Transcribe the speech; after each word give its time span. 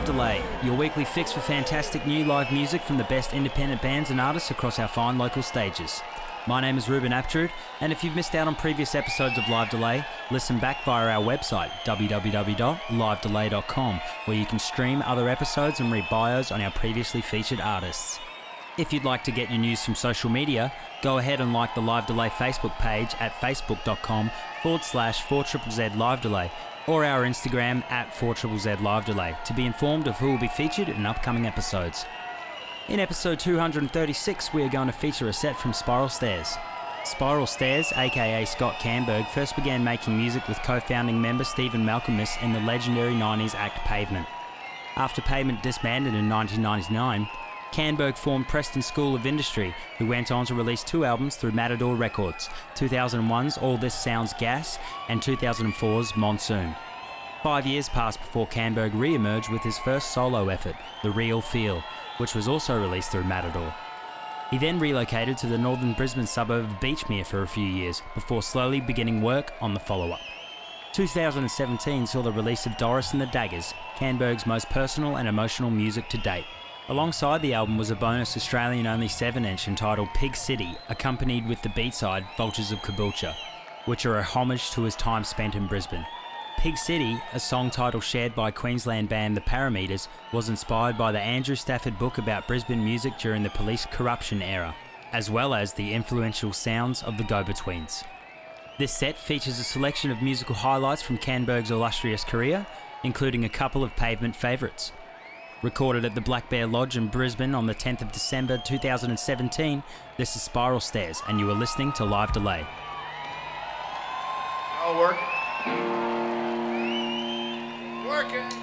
Live 0.00 0.06
Delay, 0.06 0.42
your 0.62 0.76
weekly 0.76 1.04
fix 1.04 1.30
for 1.30 1.40
fantastic 1.40 2.06
new 2.06 2.24
live 2.24 2.50
music 2.50 2.80
from 2.80 2.96
the 2.96 3.04
best 3.04 3.34
independent 3.34 3.82
bands 3.82 4.08
and 4.08 4.18
artists 4.18 4.50
across 4.50 4.78
our 4.78 4.88
fine 4.88 5.18
local 5.18 5.42
stages. 5.42 6.00
My 6.46 6.58
name 6.58 6.78
is 6.78 6.88
Ruben 6.88 7.12
Aptrud, 7.12 7.50
and 7.82 7.92
if 7.92 8.02
you've 8.02 8.16
missed 8.16 8.34
out 8.34 8.46
on 8.46 8.54
previous 8.54 8.94
episodes 8.94 9.36
of 9.36 9.46
Live 9.50 9.68
Delay, 9.68 10.02
listen 10.30 10.58
back 10.58 10.82
via 10.86 11.10
our 11.10 11.22
website, 11.22 11.68
www.livedelay.com, 11.84 14.00
where 14.24 14.36
you 14.38 14.46
can 14.46 14.58
stream 14.58 15.02
other 15.02 15.28
episodes 15.28 15.80
and 15.80 15.92
read 15.92 16.06
bios 16.08 16.50
on 16.50 16.62
our 16.62 16.70
previously 16.70 17.20
featured 17.20 17.60
artists. 17.60 18.18
If 18.78 18.94
you'd 18.94 19.04
like 19.04 19.22
to 19.24 19.30
get 19.30 19.50
your 19.50 19.58
news 19.58 19.84
from 19.84 19.94
social 19.94 20.30
media, 20.30 20.72
go 21.02 21.18
ahead 21.18 21.42
and 21.42 21.52
like 21.52 21.74
the 21.74 21.82
Live 21.82 22.06
Delay 22.06 22.30
Facebook 22.30 22.72
page 22.78 23.14
at 23.20 23.34
facebook.com 23.34 24.30
forward 24.62 24.82
slash 24.82 25.22
4ZZZ 25.24 25.98
Live 25.98 26.22
Delay 26.22 26.50
or 26.86 27.04
our 27.04 27.24
Instagram 27.24 27.82
at 27.90 28.12
4ZZZ 28.12 28.80
Live 28.80 29.04
Delay 29.04 29.36
to 29.44 29.54
be 29.54 29.66
informed 29.66 30.08
of 30.08 30.16
who 30.16 30.30
will 30.30 30.38
be 30.38 30.48
featured 30.48 30.88
in 30.88 31.06
upcoming 31.06 31.46
episodes. 31.46 32.04
In 32.88 32.98
episode 32.98 33.38
236, 33.38 34.52
we 34.52 34.62
are 34.62 34.68
going 34.68 34.86
to 34.86 34.92
feature 34.92 35.28
a 35.28 35.32
set 35.32 35.56
from 35.56 35.72
Spiral 35.72 36.08
Stairs. 36.08 36.56
Spiral 37.04 37.46
Stairs, 37.46 37.92
aka 37.96 38.44
Scott 38.44 38.74
Kannberg, 38.74 39.26
first 39.28 39.56
began 39.56 39.82
making 39.82 40.16
music 40.16 40.46
with 40.48 40.60
co 40.62 40.80
founding 40.80 41.20
member 41.20 41.44
Stephen 41.44 41.84
Malkmus 41.84 42.42
in 42.42 42.52
the 42.52 42.60
legendary 42.60 43.14
90s 43.14 43.54
act 43.54 43.78
Pavement. 43.86 44.26
After 44.96 45.22
Pavement 45.22 45.62
disbanded 45.62 46.14
in 46.14 46.28
1999, 46.28 47.28
Kannberg 47.72 48.16
formed 48.16 48.48
Preston 48.48 48.82
School 48.82 49.14
of 49.14 49.26
Industry, 49.26 49.72
who 49.98 50.06
went 50.06 50.32
on 50.32 50.44
to 50.46 50.54
release 50.54 50.82
two 50.82 51.04
albums 51.04 51.36
through 51.36 51.52
Matador 51.52 51.94
Records 51.94 52.48
2001's 52.74 53.58
All 53.58 53.76
This 53.76 53.94
Sounds 53.94 54.32
Gas 54.34 54.78
and 55.08 55.20
2004's 55.20 56.16
Monsoon. 56.16 56.74
Five 57.44 57.66
years 57.66 57.88
passed 57.88 58.18
before 58.18 58.48
Kannberg 58.48 58.90
re 58.94 59.14
emerged 59.14 59.50
with 59.50 59.62
his 59.62 59.78
first 59.78 60.10
solo 60.10 60.48
effort, 60.48 60.74
The 61.02 61.12
Real 61.12 61.40
Feel, 61.40 61.82
which 62.18 62.34
was 62.34 62.48
also 62.48 62.80
released 62.80 63.12
through 63.12 63.24
Matador. 63.24 63.72
He 64.50 64.58
then 64.58 64.80
relocated 64.80 65.38
to 65.38 65.46
the 65.46 65.56
northern 65.56 65.92
Brisbane 65.92 66.26
suburb 66.26 66.64
of 66.64 66.80
Beachmere 66.80 67.24
for 67.24 67.42
a 67.42 67.48
few 67.48 67.64
years 67.64 68.02
before 68.14 68.42
slowly 68.42 68.80
beginning 68.80 69.22
work 69.22 69.52
on 69.60 69.74
the 69.74 69.80
follow 69.80 70.10
up. 70.10 70.20
2017 70.92 72.04
saw 72.04 72.20
the 72.20 72.32
release 72.32 72.66
of 72.66 72.76
Doris 72.76 73.12
and 73.12 73.20
the 73.20 73.26
Daggers, 73.26 73.72
Kannberg's 73.96 74.44
most 74.44 74.68
personal 74.70 75.16
and 75.16 75.28
emotional 75.28 75.70
music 75.70 76.08
to 76.08 76.18
date. 76.18 76.44
Alongside 76.90 77.40
the 77.40 77.54
album 77.54 77.78
was 77.78 77.92
a 77.92 77.94
bonus 77.94 78.36
Australian 78.36 78.84
only 78.88 79.06
7 79.06 79.44
inch 79.44 79.68
entitled 79.68 80.08
Pig 80.12 80.34
City, 80.34 80.76
accompanied 80.88 81.46
with 81.46 81.62
the 81.62 81.68
B 81.68 81.88
side 81.88 82.26
Vultures 82.36 82.72
of 82.72 82.80
Caboolture, 82.80 83.32
which 83.84 84.06
are 84.06 84.18
a 84.18 84.24
homage 84.24 84.72
to 84.72 84.82
his 84.82 84.96
time 84.96 85.22
spent 85.22 85.54
in 85.54 85.68
Brisbane. 85.68 86.04
Pig 86.58 86.76
City, 86.76 87.16
a 87.32 87.38
song 87.38 87.70
title 87.70 88.00
shared 88.00 88.34
by 88.34 88.50
Queensland 88.50 89.08
band 89.08 89.36
The 89.36 89.40
Parameters, 89.40 90.08
was 90.32 90.48
inspired 90.48 90.98
by 90.98 91.12
the 91.12 91.20
Andrew 91.20 91.54
Stafford 91.54 91.96
book 91.96 92.18
about 92.18 92.48
Brisbane 92.48 92.84
music 92.84 93.16
during 93.18 93.44
the 93.44 93.50
police 93.50 93.86
corruption 93.86 94.42
era, 94.42 94.74
as 95.12 95.30
well 95.30 95.54
as 95.54 95.72
the 95.72 95.94
influential 95.94 96.52
sounds 96.52 97.04
of 97.04 97.16
the 97.16 97.24
Go 97.24 97.44
Betweens. 97.44 98.02
This 98.80 98.92
set 98.92 99.16
features 99.16 99.60
a 99.60 99.64
selection 99.64 100.10
of 100.10 100.22
musical 100.22 100.56
highlights 100.56 101.02
from 101.02 101.18
Kannberg's 101.18 101.70
illustrious 101.70 102.24
career, 102.24 102.66
including 103.04 103.44
a 103.44 103.48
couple 103.48 103.84
of 103.84 103.94
pavement 103.94 104.34
favourites. 104.34 104.90
Recorded 105.62 106.06
at 106.06 106.14
the 106.14 106.22
Black 106.22 106.48
Bear 106.48 106.66
Lodge 106.66 106.96
in 106.96 107.08
Brisbane 107.08 107.54
on 107.54 107.66
the 107.66 107.74
10th 107.74 108.00
of 108.00 108.10
December 108.12 108.56
2017, 108.56 109.82
this 110.16 110.34
is 110.34 110.40
Spiral 110.40 110.80
Stairs, 110.80 111.20
and 111.28 111.38
you 111.38 111.50
are 111.50 111.54
listening 111.54 111.92
to 111.92 112.04
Live 112.06 112.32
Delay. 112.32 112.66
I'll 114.80 114.98
work. 114.98 115.18
Working. 118.08 118.59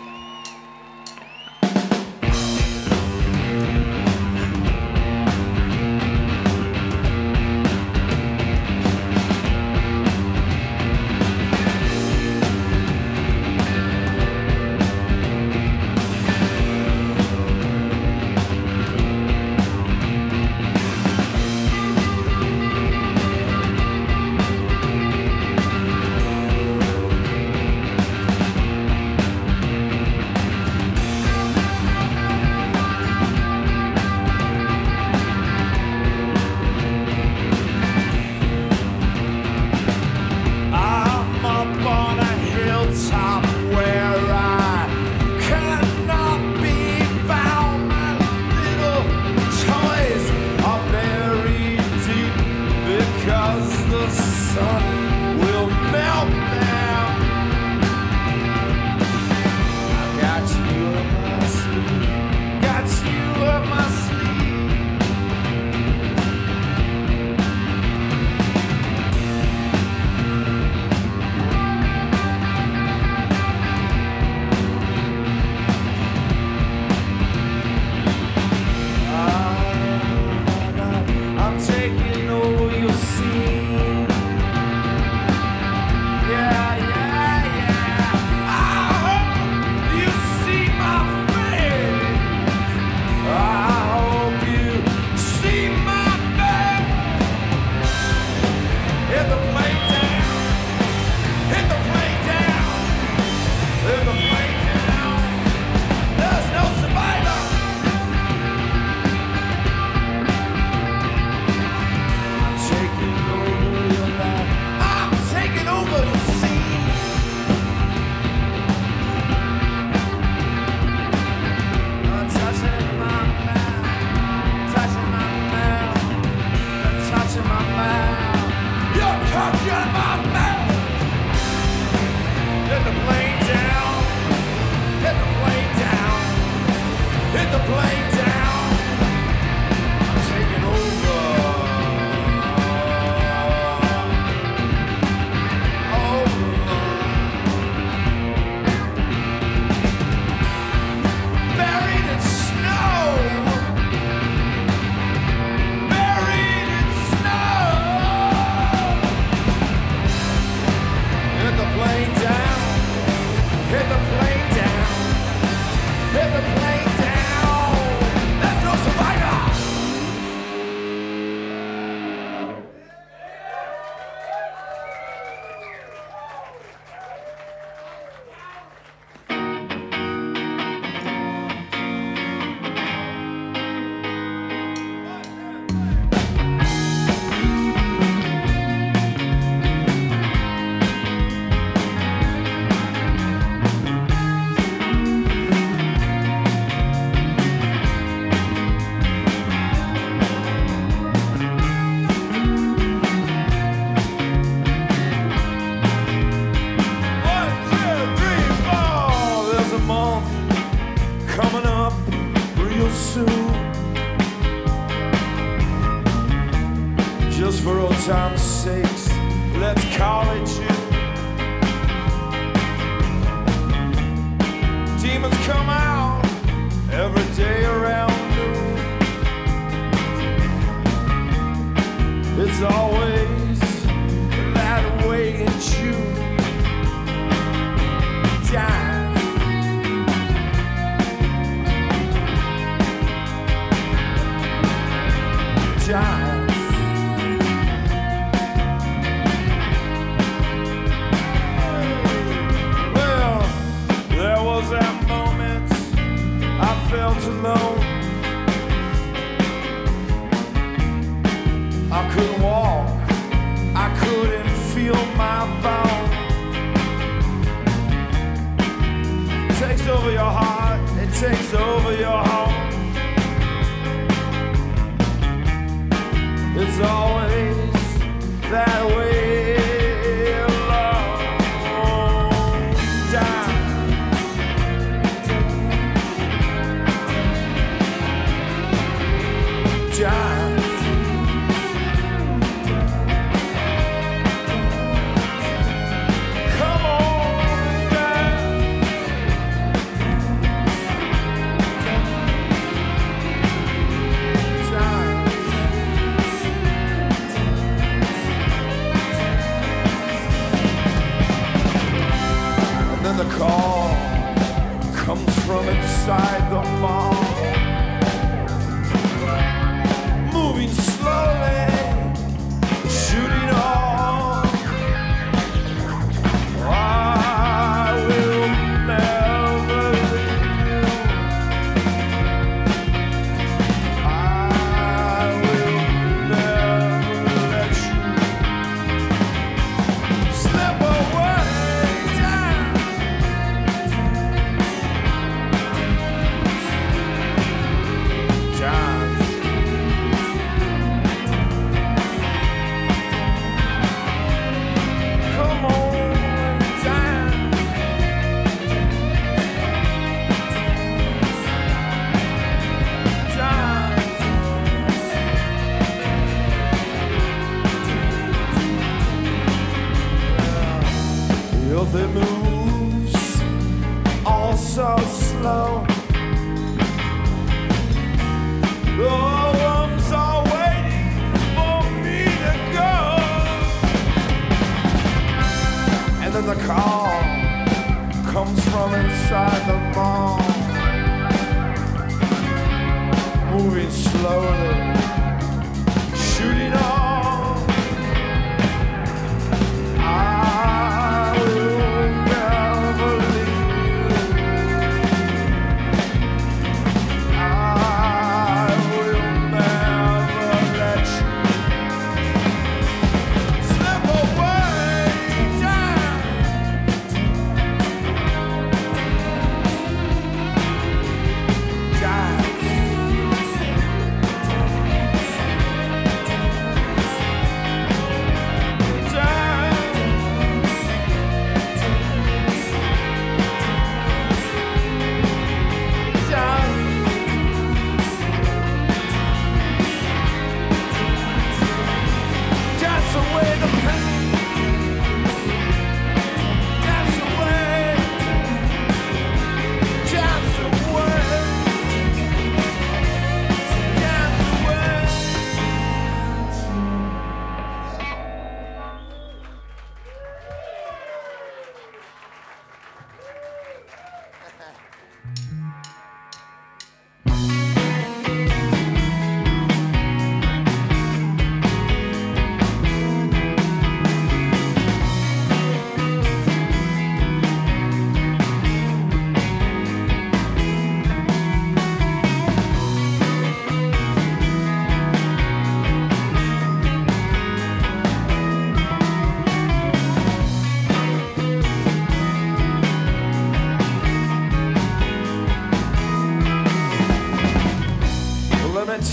slowly. 394.28 394.97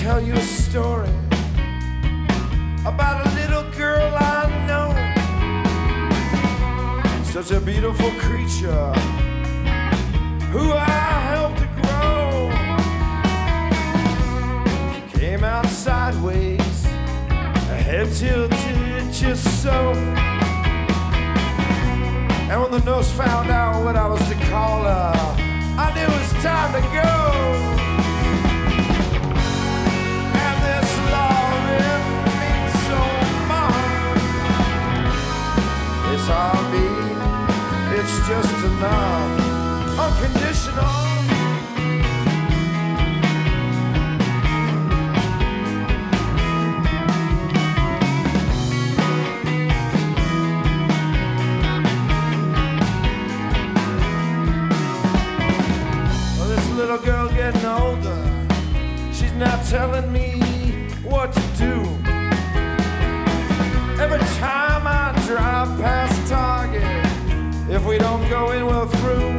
tell 0.00 0.20
you 0.20 0.34
a 0.34 0.40
story 0.40 1.08
about 2.84 3.24
a 3.24 3.30
little 3.36 3.62
girl 3.78 4.12
I 4.16 4.48
know. 4.66 4.90
Such 7.24 7.52
a 7.52 7.60
beautiful 7.60 8.10
creature 8.18 8.92
who 10.50 10.72
I 10.72 10.84
helped 11.30 11.58
to 11.58 11.66
grow. 11.80 12.50
Came 15.20 15.44
out 15.44 15.66
sideways, 15.66 16.84
head 17.86 18.12
tilted 18.12 19.12
just 19.12 19.62
so. 19.62 19.92
And 22.50 22.60
when 22.60 22.70
the 22.72 22.80
nurse 22.84 23.10
found 23.12 23.50
out 23.50 23.84
what 23.84 23.96
I 23.96 24.08
was 24.08 24.26
to 24.28 24.34
call 24.50 24.82
her, 24.82 25.14
I 25.78 25.92
knew 25.94 26.02
it 26.02 26.10
was 26.20 26.32
time 26.42 26.72
to 26.72 26.80
go. 26.92 27.83
It's 36.26 36.32
all 36.32 36.62
me, 36.70 36.88
it's 37.98 38.16
just 38.26 38.64
enough, 38.64 39.98
unconditional. 40.00 40.94
Well, 56.38 56.48
this 56.48 56.64
if 67.84 67.90
we 67.90 67.98
don't 67.98 68.26
go 68.30 68.50
in, 68.52 68.64
we're 68.64 68.86
through. 68.86 69.38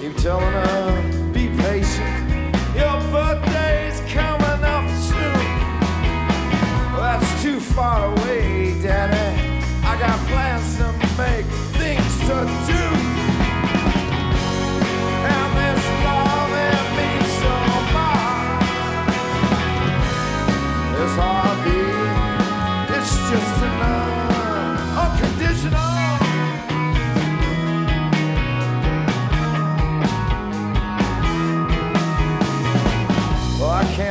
Keep 0.00 0.16
telling 0.16 0.52
her, 0.52 1.32
be 1.32 1.48
patient. 1.56 2.56
Your 2.74 3.00
birthday's 3.12 4.00
coming 4.12 4.64
up 4.64 4.90
soon. 4.98 5.38
That's 6.96 7.42
too 7.42 7.60
far 7.60 8.06
away, 8.06 8.17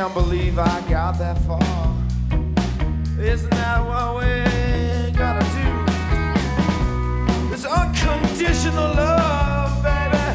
can't 0.08 0.26
believe 0.26 0.58
I 0.58 0.82
got 0.90 1.18
that 1.18 1.38
far. 1.40 1.60
Isn't 3.20 3.50
that 3.50 3.86
what 3.86 4.16
we 4.16 4.46
gotta 5.12 5.44
do? 5.58 5.68
It's 7.54 7.66
unconditional 7.66 8.94
love, 8.96 9.84
baby. 9.84 10.28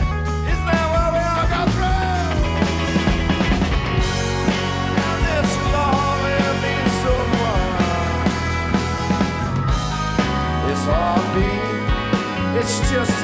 Isn't 0.53 0.69
that 0.73 0.87
what 0.93 1.09
we 1.15 1.21
all 1.33 1.49
got 1.55 1.67
through? 1.73 2.05
This 5.25 5.51
it 6.37 6.55
means 6.65 6.95
so 7.05 7.15
much. 7.41 7.97
All. 10.89 11.23
It's 12.59 12.77
just 12.91 13.22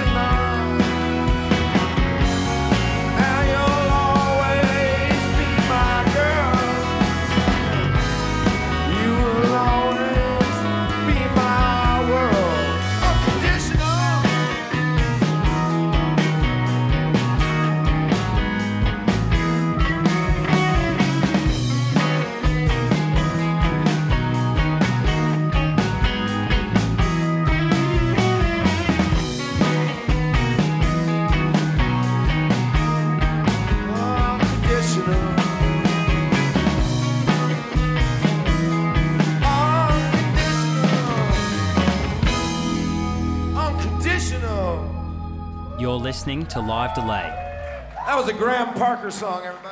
listening 46.29 46.47
to 46.47 46.61
Live 46.61 46.95
Delay. 46.95 47.33
That 48.07 48.15
was 48.15 48.29
a 48.29 48.35
Graham 48.35 48.75
Parker 48.75 49.11
song, 49.11 49.47
everybody. 49.47 49.68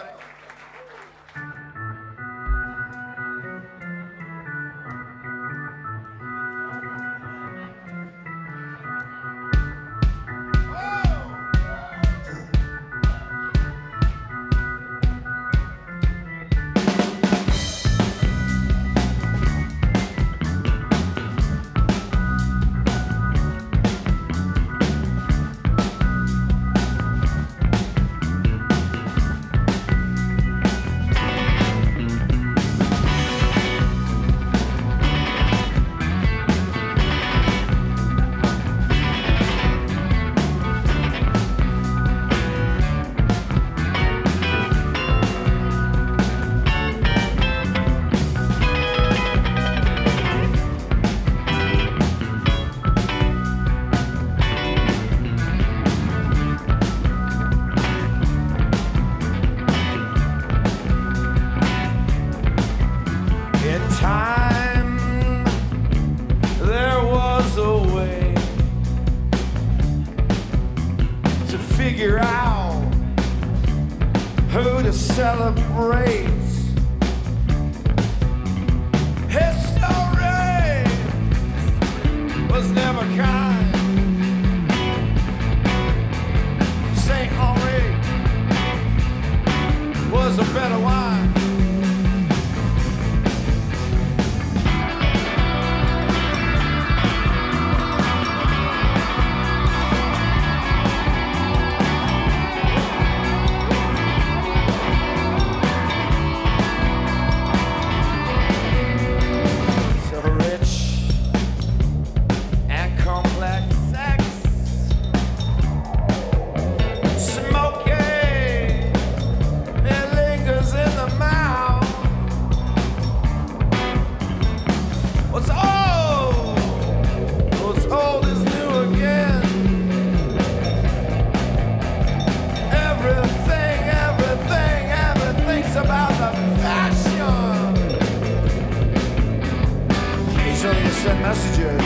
send 141.06 141.22
messages. 141.22 141.82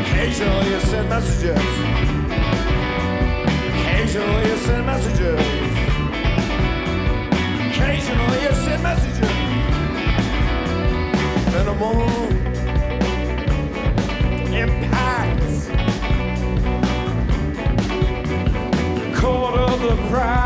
Occasionally 0.00 0.70
you 0.70 0.80
send 0.80 1.08
messages. 1.08 1.58
Occasionally 3.80 4.42
you 4.50 4.56
send 4.66 4.86
messages. 4.86 5.40
Occasionally 7.70 8.38
you 8.44 8.54
send 8.64 8.82
messages. 8.82 9.34
Minimal 11.54 12.00
impacts 14.52 15.70
caught 19.18 19.54
of 19.58 19.80
the 19.80 19.96
price. 20.10 20.39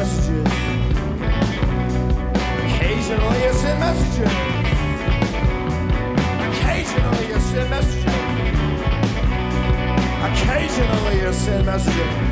messages. 0.00 0.46
Occasionally 2.64 3.42
you 3.44 3.52
send 3.52 3.80
messages. 3.80 4.32
Occasionally 6.48 7.26
you 7.28 7.40
send 7.40 7.70
messages. 7.70 8.14
Occasionally 10.26 11.20
you 11.20 11.32
send 11.34 11.66
messages. 11.66 12.29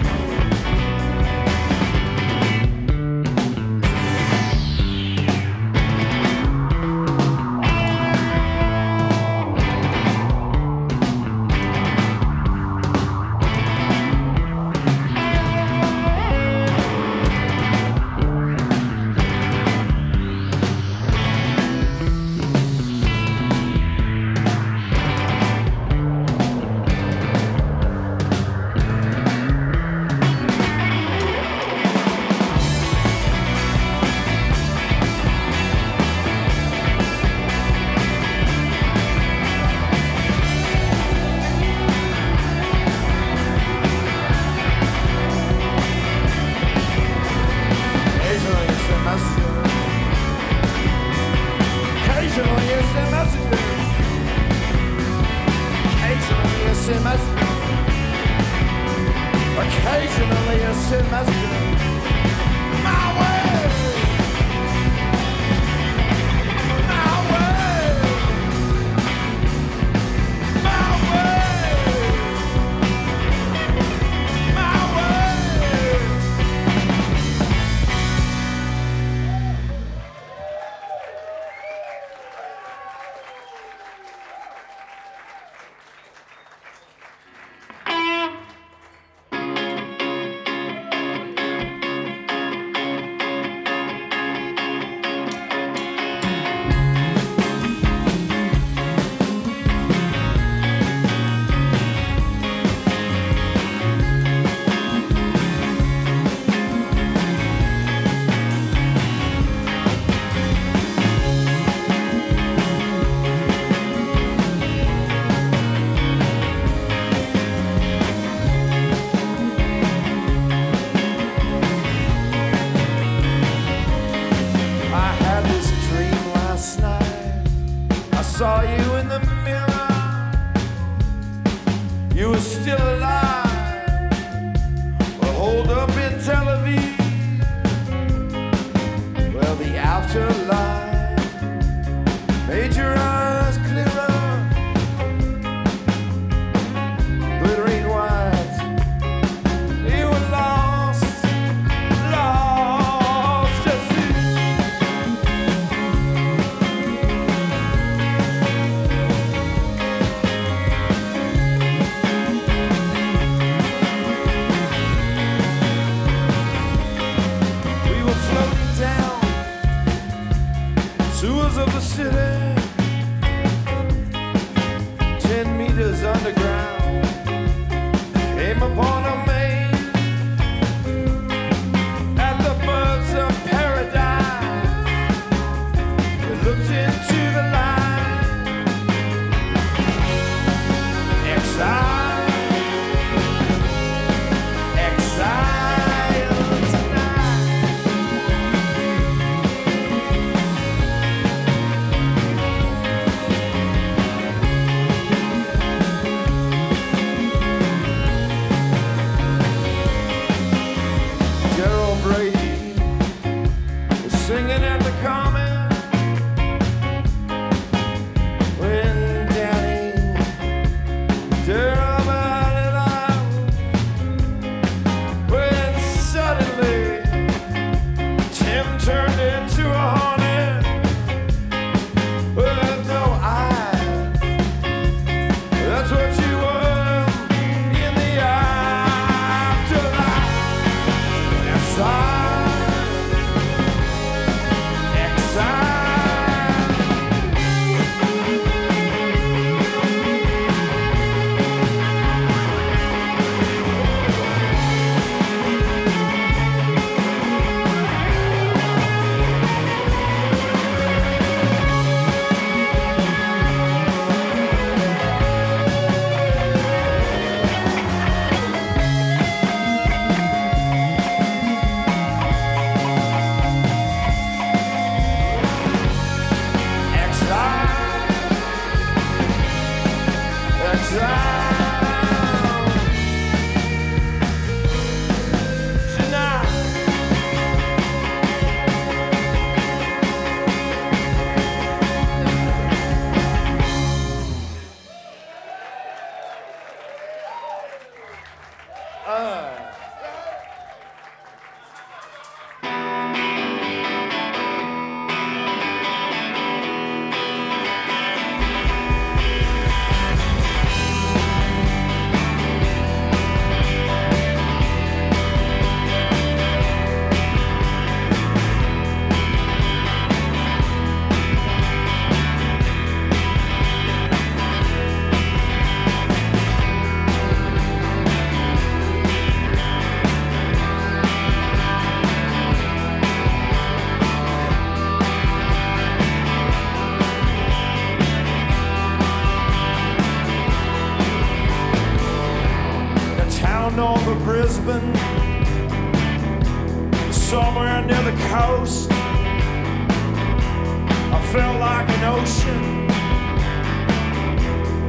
felt 351.48 351.60
like 351.60 351.88
an 351.88 352.04
ocean. 352.04 352.90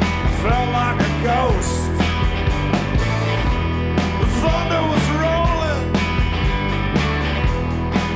I 0.02 0.30
felt 0.44 0.70
like 0.80 1.00
a 1.00 1.12
ghost. 1.24 1.76
The 4.20 4.28
thunder 4.42 4.84
was 4.92 5.06
rolling, 5.24 5.86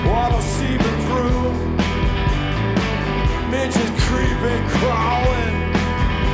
water 0.09 0.41
seeping 0.55 0.99
through, 1.07 1.45
midget 3.49 3.93
creeping, 4.07 4.63
crawling. 4.75 5.55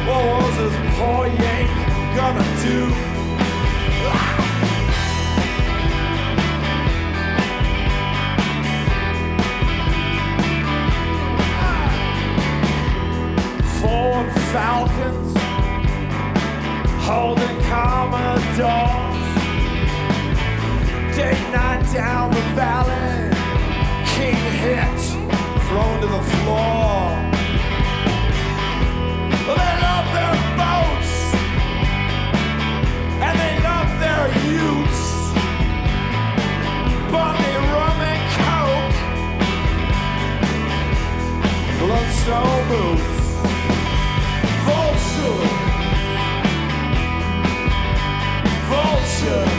What 0.07 0.23
was 0.33 0.55
this 0.57 0.75
poor 0.95 1.23
yank 1.27 1.69
gonna 2.15 2.47
do? 2.63 2.98
falcons 14.53 15.33
holding 17.05 17.57
commodores. 17.69 19.19
Day 21.15 21.37
night 21.51 21.85
down 21.93 22.31
the 22.31 22.41
valley, 22.57 23.29
king 24.13 24.41
hit, 24.63 25.01
thrown 25.67 26.01
to 26.01 26.07
the 26.07 26.23
floor. 26.33 26.97
They 29.59 29.73
love 29.87 30.07
their 30.17 30.37
boats 30.61 31.11
and 33.25 33.35
they 33.41 33.55
love 33.69 33.91
their 34.03 34.25
utes. 34.63 35.01
Bundy 37.11 37.53
rum 37.73 37.99
and 38.13 38.23
coke, 38.39 38.97
Blundstone 41.79 42.63
boots. 42.69 43.18
Vulture. 44.69 45.47
Vulture. 48.69 49.58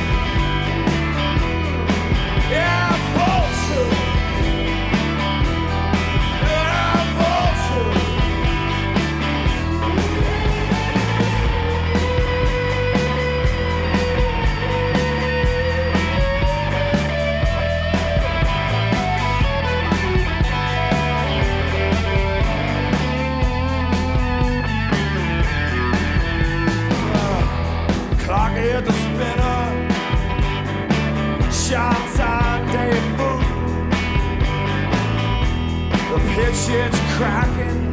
shit's 36.70 37.00
cracking, 37.16 37.90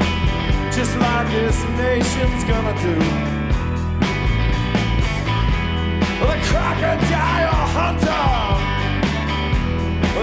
just 0.71 0.95
like 0.97 1.27
this 1.31 1.57
nation's 1.81 2.43
gonna 2.43 2.75
do. 2.87 2.95
The 6.21 6.37
crocodile 6.49 7.63
hunter, 7.75 8.27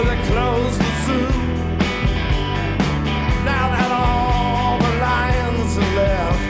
they 0.07 0.19
closed 0.31 0.79
the 0.85 0.93
zoo. 1.05 1.31
Now 3.51 3.67
that 3.75 3.91
all 3.91 4.79
the 4.85 4.93
lions 5.09 5.73
are 5.83 5.93
left, 6.01 6.43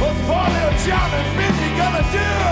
what's 0.00 0.20
poor 0.26 0.46
little 0.54 0.76
Johnny 0.86 1.18
and 1.22 1.30
Bindi 1.36 1.68
gonna 1.80 2.04
do? 2.12 2.47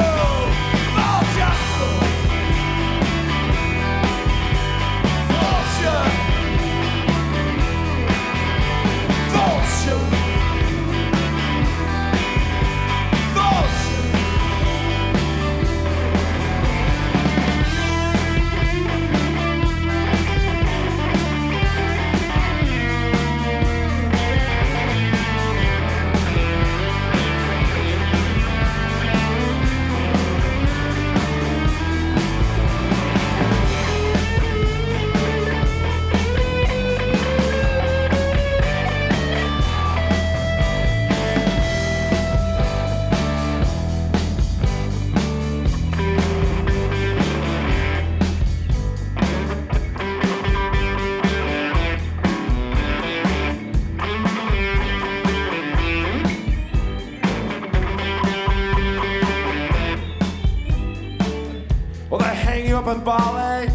jumping 62.87 63.05
ballet, 63.05 63.69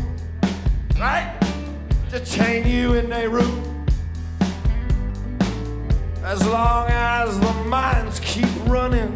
right? 0.97 1.37
To 2.11 2.19
chain 2.23 2.65
you 2.65 2.93
in 2.93 3.11
a 3.11 3.27
room. 3.27 3.85
As 6.23 6.45
long 6.47 6.87
as 6.89 7.37
the 7.37 7.53
mines 7.65 8.21
keep 8.21 8.47
running, 8.67 9.13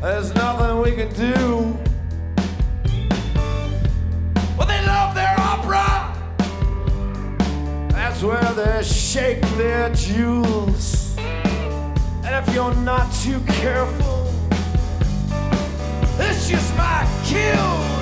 there's 0.00 0.34
nothing 0.34 0.80
we 0.80 0.92
can 0.92 1.12
do. 1.14 1.76
Well, 4.56 4.68
they 4.68 4.86
love 4.86 5.14
their 5.14 5.34
opera. 5.38 6.14
That's 7.90 8.22
where 8.22 8.52
they 8.54 8.82
shake 8.82 9.42
their 9.58 9.92
jewels. 9.94 11.14
And 11.18 12.34
if 12.34 12.54
you're 12.54 12.74
not 12.76 13.12
too 13.12 13.40
careful, 13.40 14.32
this 16.16 16.48
just 16.48 16.74
might 16.76 17.22
kill. 17.26 17.93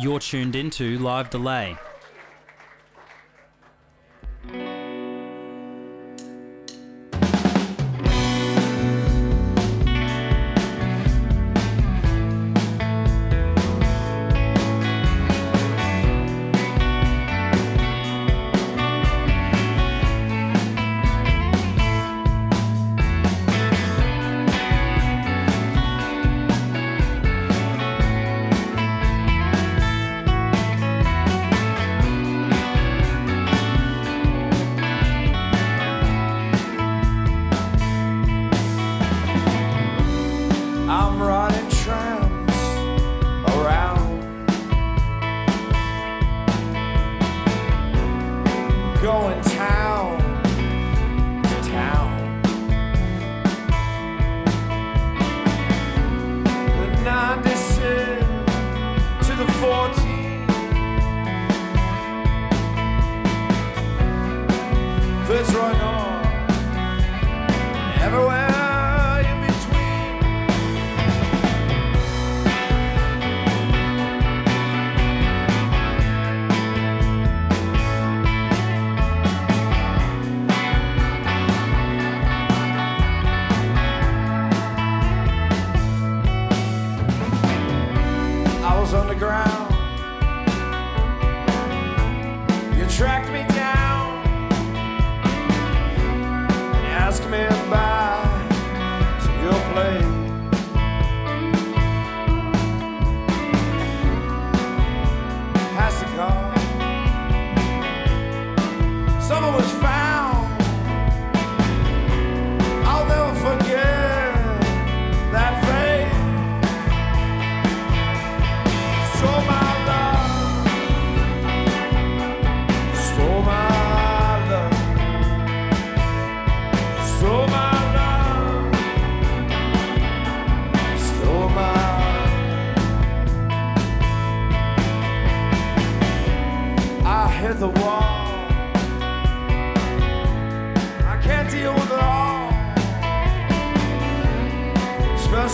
You're 0.00 0.20
tuned 0.20 0.54
into 0.54 0.96
Live 1.00 1.28
Delay. 1.28 1.76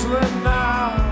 Especially 0.05 0.45
now. 0.45 1.04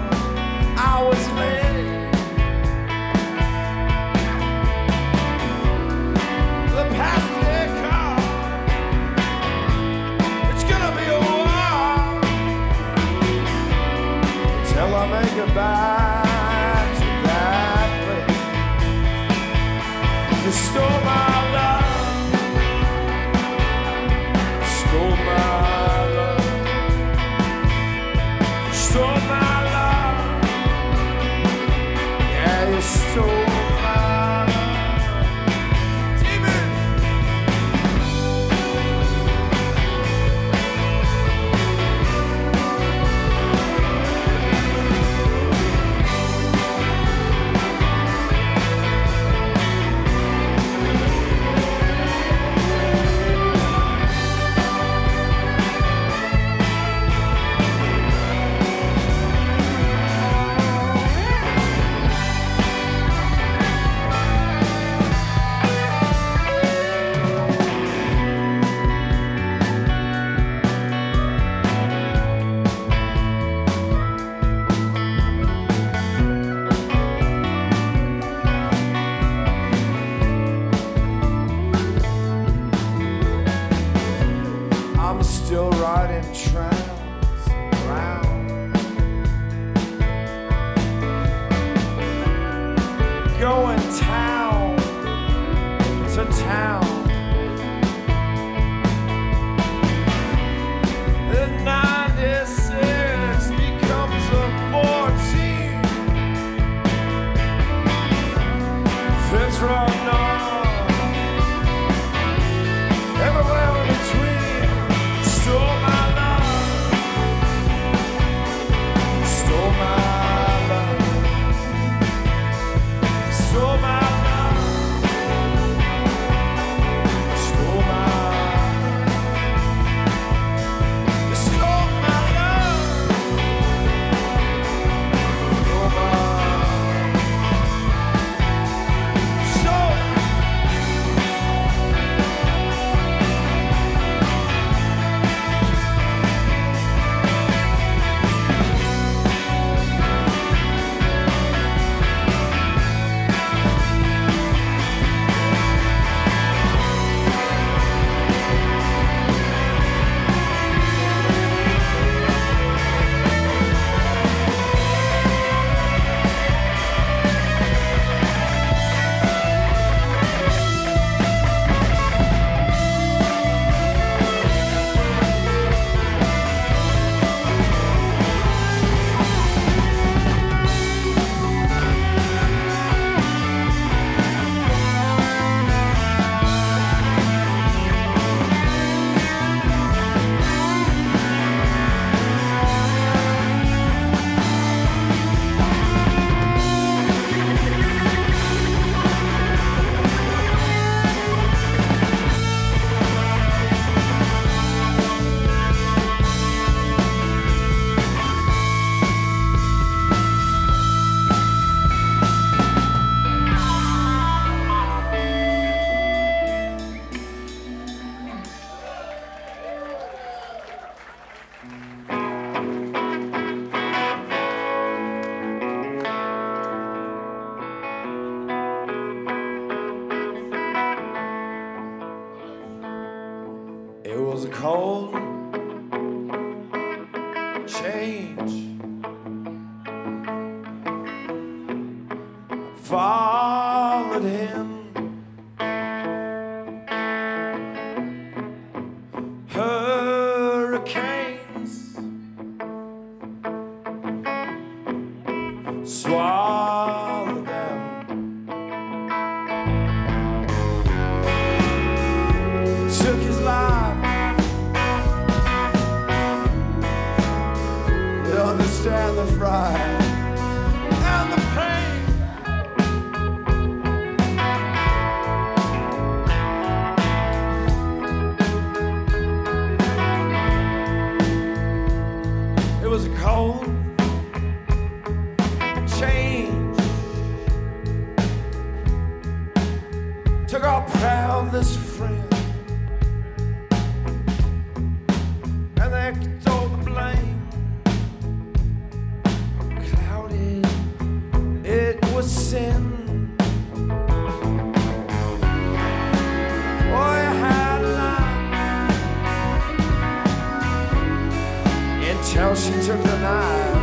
She 312.55 312.72
took 312.72 313.03
the 313.03 313.18
knife 313.20 313.76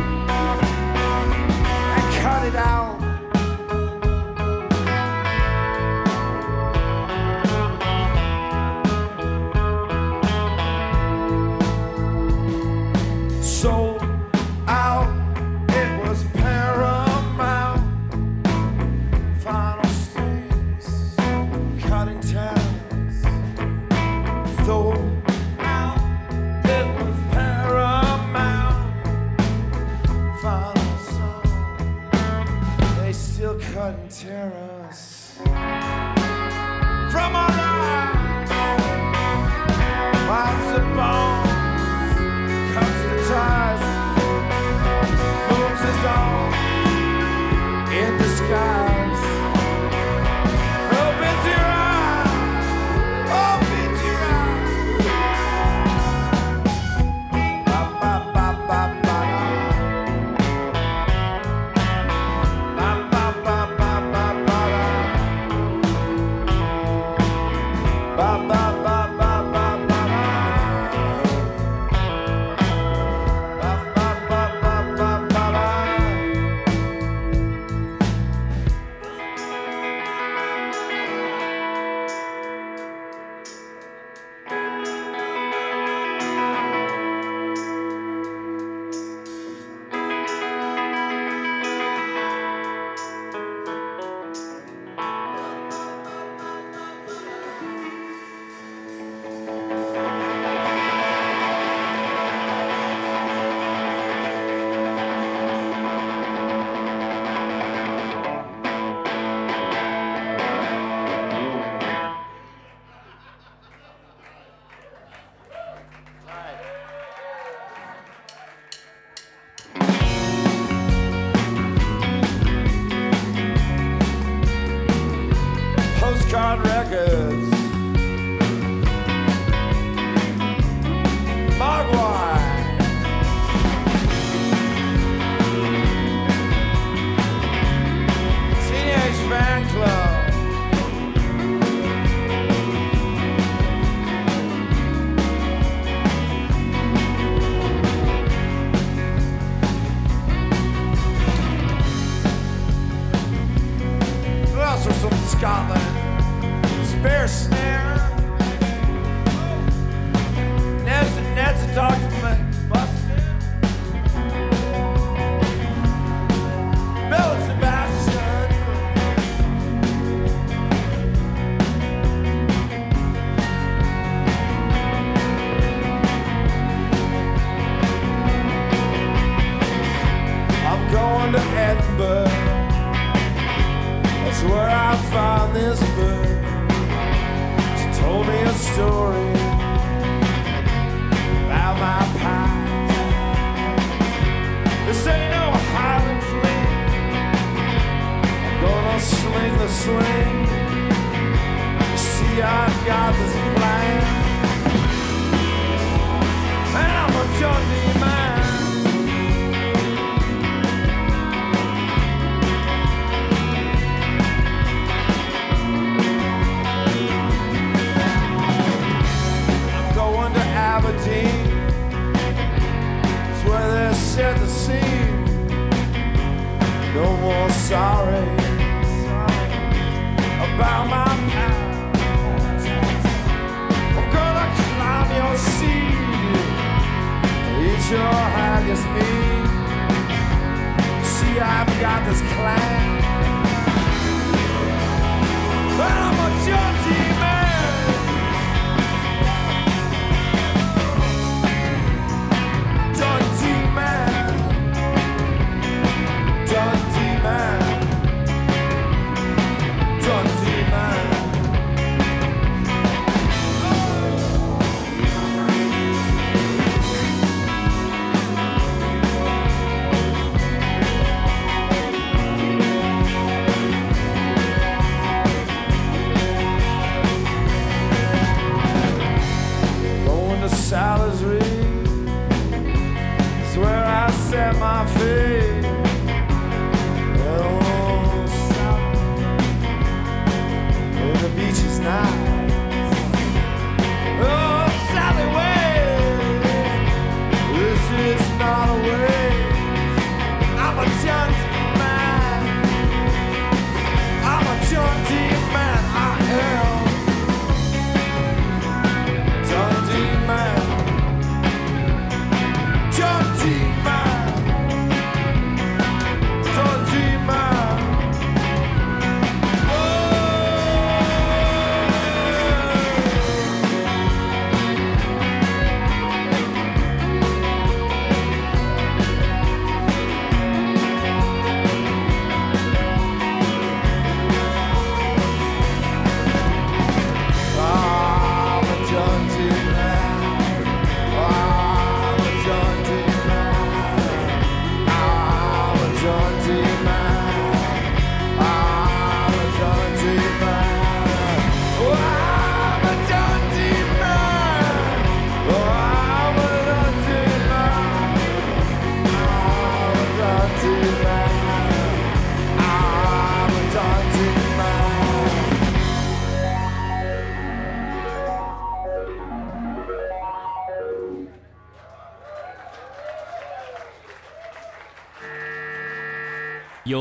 and 1.96 2.22
cut 2.22 2.46
it 2.46 2.54
out. 2.54 3.09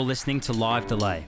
Listening 0.09 0.39
to 0.39 0.53
Live 0.53 0.87
Delay. 0.87 1.27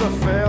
It's 0.00 0.06
a 0.06 0.47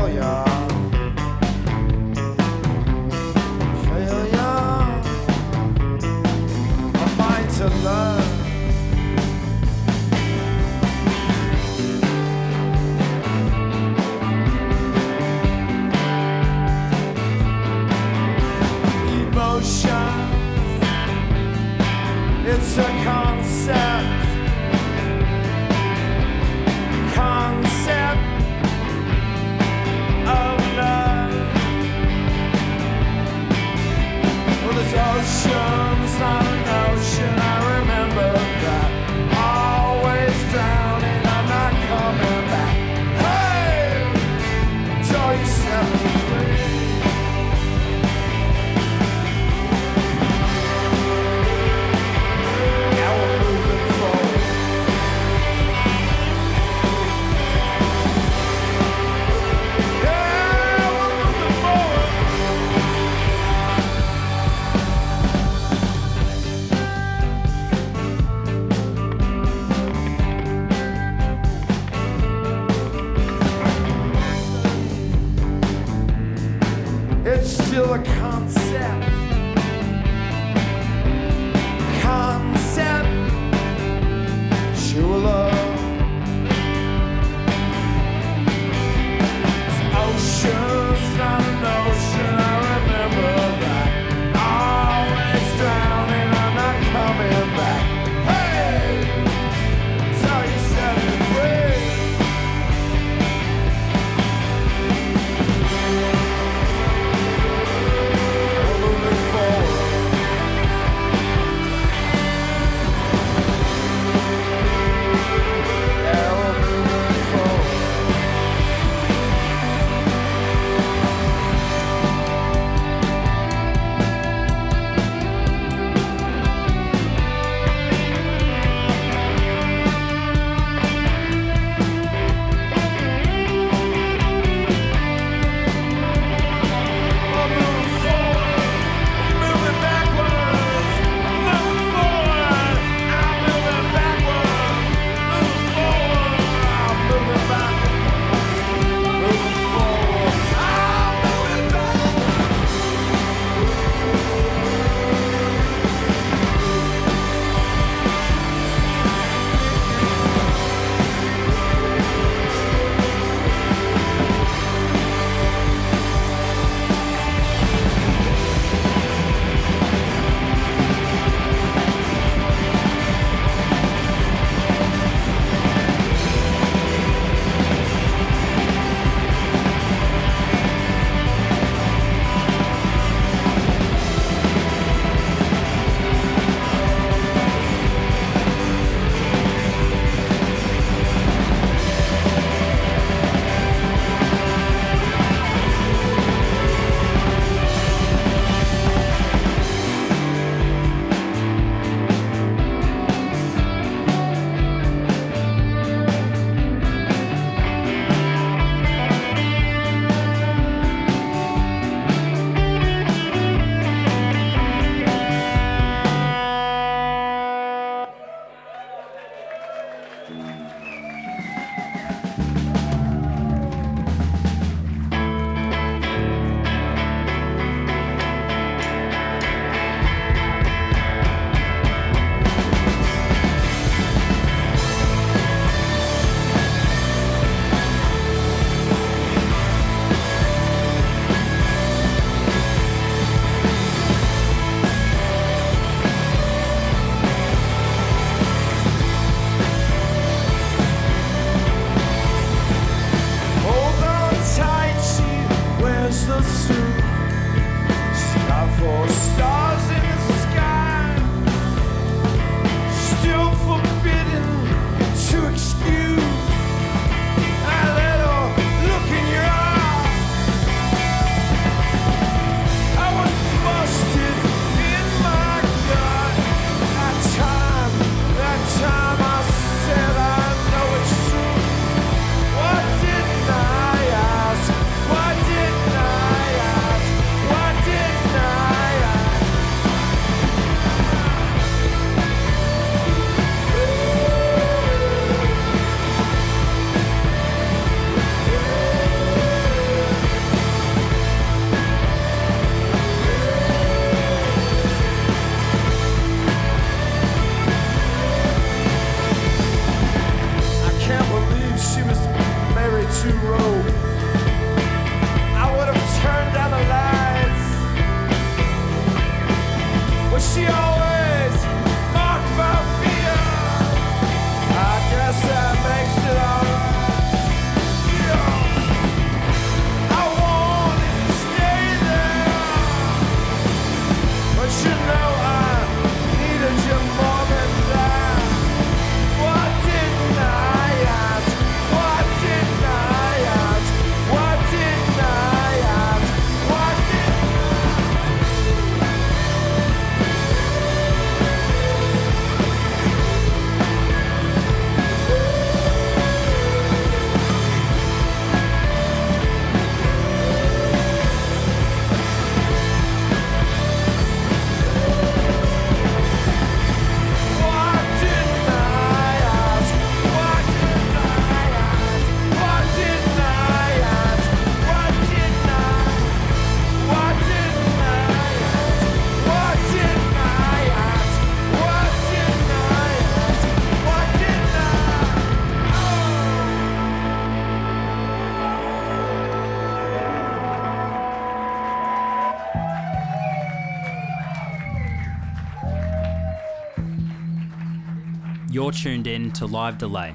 You're 398.89 398.93
tuned 398.93 399.27
in 399.27 399.51
to 399.51 399.67
Live 399.67 399.99
Delay. 399.99 400.33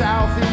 Down 0.00 0.49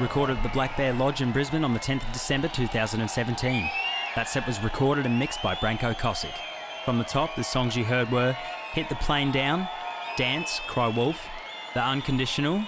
Recorded 0.00 0.38
at 0.38 0.42
the 0.42 0.48
Black 0.48 0.76
Bear 0.76 0.94
Lodge 0.94 1.20
in 1.20 1.30
Brisbane 1.30 1.62
on 1.62 1.74
the 1.74 1.78
10th 1.78 2.06
of 2.06 2.12
December 2.12 2.48
2017. 2.48 3.70
That 4.16 4.28
set 4.28 4.46
was 4.46 4.60
recorded 4.60 5.04
and 5.04 5.18
mixed 5.18 5.42
by 5.42 5.54
Branko 5.54 5.94
Kosick. 5.94 6.34
From 6.84 6.96
the 6.96 7.04
top, 7.04 7.36
the 7.36 7.44
songs 7.44 7.76
you 7.76 7.84
heard 7.84 8.10
were 8.10 8.32
Hit 8.72 8.88
the 8.88 8.94
Plane 8.96 9.30
Down, 9.30 9.68
Dance, 10.16 10.60
Cry 10.66 10.88
Wolf, 10.88 11.28
The 11.74 11.82
Unconditional, 11.84 12.64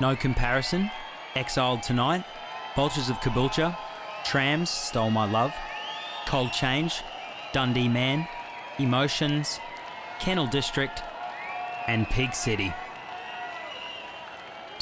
No 0.00 0.14
Comparison, 0.14 0.90
Exiled 1.34 1.82
Tonight, 1.82 2.24
Vultures 2.76 3.10
of 3.10 3.16
Caboolture, 3.16 3.76
Trams, 4.24 4.70
Stole 4.70 5.10
My 5.10 5.30
Love, 5.30 5.52
Cold 6.26 6.52
Change, 6.52 7.02
Dundee 7.52 7.88
Man, 7.88 8.28
Emotions, 8.78 9.58
Kennel 10.20 10.46
District, 10.46 11.02
and 11.88 12.08
Pig 12.08 12.32
City. 12.32 12.72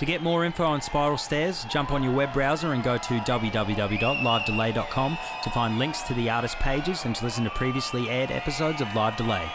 To 0.03 0.07
get 0.07 0.20
more 0.20 0.44
info 0.44 0.64
on 0.64 0.82
Spiral 0.82 1.16
Stairs, 1.16 1.64
jump 1.66 1.92
on 1.92 2.03
your 2.03 2.12
web 2.12 2.32
browser 2.32 2.72
and 2.72 2.82
go 2.82 2.98
to 2.98 3.20
www.livedelay.com 3.20 5.18
to 5.44 5.50
find 5.50 5.78
links 5.78 6.03
to 6.03 6.14
the 6.14 6.28
artist 6.28 6.59
pages 6.59 7.05
and 7.05 7.14
to 7.14 7.24
listen 7.24 7.44
to 7.44 7.50
previously 7.50 8.11
aired 8.11 8.32
episodes 8.32 8.80
of 8.80 8.92
Live 8.96 9.16
Delay. 9.16 9.48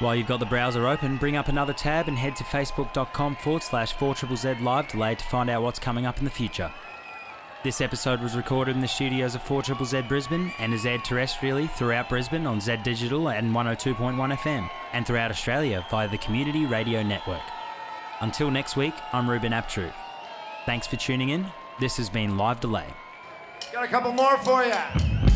While 0.00 0.16
you've 0.16 0.26
got 0.26 0.40
the 0.40 0.46
browser 0.46 0.88
open, 0.88 1.16
bring 1.16 1.36
up 1.36 1.46
another 1.46 1.72
tab 1.72 2.08
and 2.08 2.18
head 2.18 2.34
to 2.34 2.42
facebook.com 2.42 3.36
forward 3.36 3.62
slash 3.62 3.94
4ZZZ 3.94 4.60
Live 4.60 4.88
Delay 4.88 5.14
to 5.14 5.24
find 5.26 5.48
out 5.48 5.62
what's 5.62 5.78
coming 5.78 6.04
up 6.04 6.18
in 6.18 6.24
the 6.24 6.30
future. 6.30 6.72
This 7.62 7.80
episode 7.80 8.20
was 8.20 8.34
recorded 8.34 8.74
in 8.74 8.82
the 8.82 8.88
studios 8.88 9.36
of 9.36 9.44
4ZZZ 9.44 10.08
Brisbane 10.08 10.52
and 10.58 10.74
is 10.74 10.86
aired 10.86 11.02
terrestrially 11.02 11.70
throughout 11.70 12.08
Brisbane 12.08 12.48
on 12.48 12.60
Z 12.60 12.78
Digital 12.82 13.28
and 13.28 13.54
102.1 13.54 14.36
FM 14.38 14.68
and 14.92 15.06
throughout 15.06 15.30
Australia 15.30 15.86
via 15.88 16.08
the 16.08 16.18
Community 16.18 16.66
Radio 16.66 17.04
Network. 17.04 17.42
Until 18.20 18.50
next 18.50 18.76
week, 18.76 18.94
I'm 19.14 19.28
Ruben 19.28 19.52
Aptruth. 19.52 19.94
Thanks 20.66 20.86
for 20.86 20.96
tuning 20.96 21.30
in. 21.30 21.46
This 21.78 21.96
has 21.96 22.10
been 22.10 22.36
Live 22.36 22.60
Delay. 22.60 22.86
Got 23.72 23.84
a 23.84 23.88
couple 23.88 24.12
more 24.12 24.36
for 24.38 24.62
you. 24.62 25.29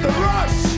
The 0.00 0.08
rush, 0.08 0.69